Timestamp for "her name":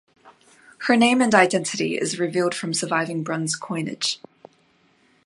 0.87-1.21